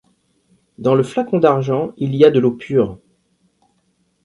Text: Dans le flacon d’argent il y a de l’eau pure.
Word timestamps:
Dans 0.79 0.95
le 0.95 1.03
flacon 1.03 1.37
d’argent 1.37 1.93
il 1.95 2.15
y 2.15 2.25
a 2.25 2.31
de 2.31 2.39
l’eau 2.39 2.53
pure. 2.53 2.97